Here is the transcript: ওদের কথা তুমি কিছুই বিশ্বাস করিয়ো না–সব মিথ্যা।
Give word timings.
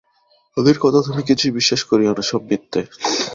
ওদের 0.57 0.77
কথা 0.79 0.99
তুমি 1.07 1.21
কিছুই 1.23 1.51
বিশ্বাস 1.51 1.81
করিয়ো 1.83 2.11
না–সব 2.11 2.41
মিথ্যা। 2.49 2.81